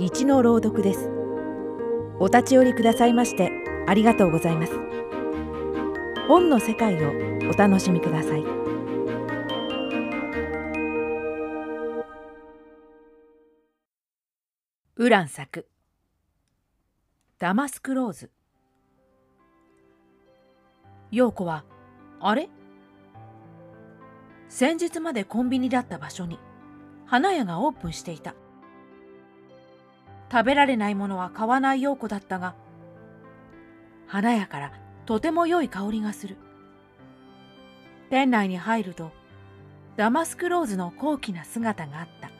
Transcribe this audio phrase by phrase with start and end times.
[0.00, 1.10] 一の朗読です。
[2.20, 3.50] お立ち寄りくださいまして
[3.88, 4.72] ありがとうございます。
[6.28, 7.10] 本の世界を
[7.50, 8.44] お楽しみください。
[14.94, 15.66] ウラン作。
[17.40, 18.30] ダマスクローズ。
[21.10, 21.64] 陽子は
[22.20, 22.48] あれ？
[24.48, 26.38] 先日までコンビニだった場所に
[27.04, 28.36] 花屋がオープンしていた。
[30.30, 32.54] 食べられないものは買わない陽子だったが
[34.06, 34.72] 花屋から
[35.06, 36.36] とても良い香りがする。
[38.10, 39.12] 店内に入ると
[39.96, 42.30] ダマスクローズの高貴な姿があった。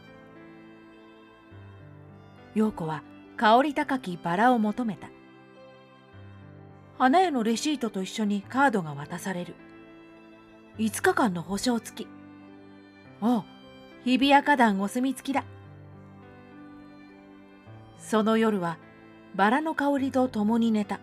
[2.55, 3.03] 陽子は
[3.37, 5.09] 香り高きバラを求めた。
[6.99, 9.55] 花屋のレシートと一緒にカードが渡される。
[10.79, 12.09] 5日間の保証付き。
[13.21, 13.45] おう
[14.05, 15.45] 日比谷花壇お墨付きだ。
[17.99, 18.79] その夜は
[19.35, 21.01] バラの香りと共に寝た。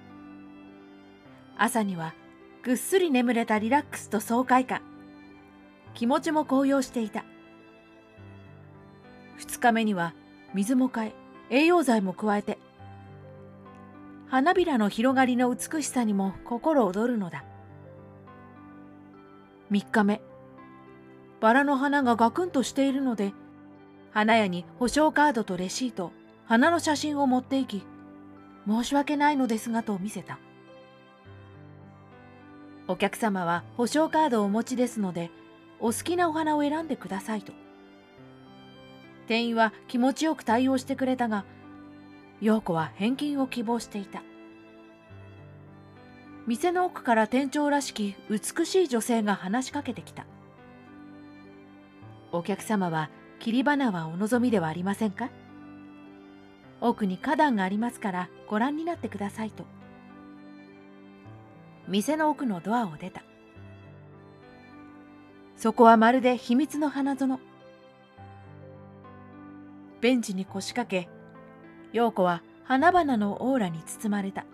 [1.58, 2.14] 朝には
[2.64, 4.82] ぐっすり眠れたリラックスと爽快感。
[5.94, 7.24] 気持ちも高揚していた。
[9.40, 10.14] 2日目には
[10.54, 11.14] 水も変え
[11.50, 12.58] 栄養剤も加えて。
[14.28, 17.44] 花びらの広がりの美しさにも心躍るのだ。
[19.72, 20.22] 3日目
[21.42, 23.34] バラの花がガクンとしているので
[24.12, 26.12] 花屋に保証カードとレシート
[26.48, 27.84] 花の写真を持っていき
[28.68, 30.40] 申し訳ないのですがと見せた。
[32.88, 35.32] お客様は保証カードをお持ちですので
[35.80, 37.52] お好きなお花を選んでくださいと。
[39.28, 41.46] 店員は気持ちよく対応してくれたが
[42.42, 44.22] 陽子は返金を希望していた。
[46.46, 50.28] 店の奥から店長らしき美しい女性が話しかけてきた。
[52.32, 55.30] お客様は切り花はお望みではありませんか？
[56.88, 59.66] 奥に花壇がありますからご覧になってくださいと。
[61.88, 63.24] 店の奥のドアを出た。
[65.58, 67.40] そこはまるで秘密の花園。
[70.00, 71.10] ベンチに腰掛け
[71.92, 74.46] 陽子は花々のオーラに包まれた。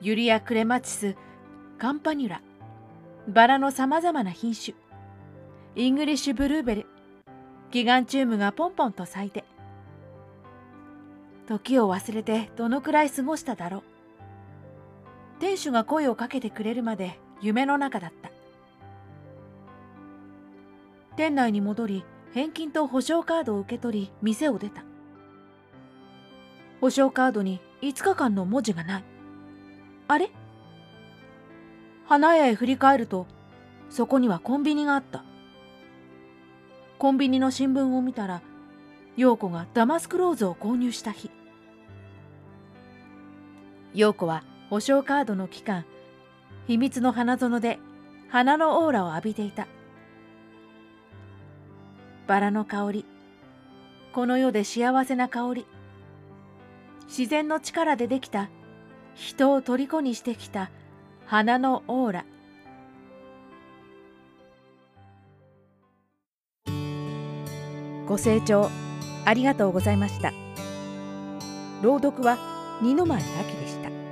[0.00, 1.16] ユリア・クレマチス
[1.78, 2.42] カンパニュラ
[3.26, 4.76] バラのさまざまな品種
[5.74, 6.86] イングリッシュブルーベル
[7.70, 9.44] ギガンチュームがポンポンと咲いて
[11.46, 13.82] 時を忘れてどのくらい過ごしただろう。
[15.40, 18.30] 店主が声をかけてくれるまで夢の中だった。
[21.16, 24.84] 店内に戻り返金と保証カードを受け取り店を出た。
[26.80, 29.04] 保証カードに5日間の文字がない。
[30.08, 30.30] あれ？
[32.06, 33.26] 花屋へ振り返ると
[33.90, 35.24] そこにはコンビニがあった。
[36.98, 38.40] コンビニの新聞を見たら
[39.16, 41.30] 陽子がダマスクローズを購入した日。
[43.94, 45.84] 陽子は保証カードの期間
[46.66, 47.78] 秘密の花園で
[48.28, 49.68] 花のオーラを浴びていた。
[52.26, 53.06] バラの香り
[54.12, 55.66] この世で幸せな香り
[57.06, 58.48] 自然の力でできた
[59.14, 60.70] 人を虜にしてきた
[61.26, 62.24] 花のオーラ。
[68.06, 68.70] ご清聴
[69.24, 70.32] ありがとうございました。
[71.82, 74.03] 朗読は二の前秋でした。